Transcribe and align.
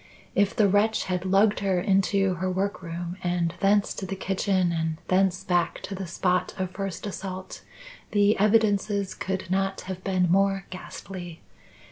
If 0.33 0.55
the 0.55 0.67
wretch 0.67 1.03
had 1.03 1.25
lugged 1.25 1.59
her 1.59 1.79
into 1.79 2.33
her 2.33 2.49
workroom 2.51 3.17
and 3.23 3.53
thence 3.59 3.93
to 3.93 4.07
the 4.07 4.15
kitchen, 4.15 4.71
and 4.71 4.97
thence 5.09 5.43
back 5.43 5.79
to 5.83 5.93
the 5.93 6.07
spot 6.07 6.55
of 6.57 6.71
first 6.71 7.05
assault, 7.05 7.63
the 8.09 8.35
evidences 8.39 9.13
could 9.13 9.51
not 9.51 9.81
have 9.81 10.03
been 10.03 10.31
more 10.31 10.65
ghastly. 10.71 11.41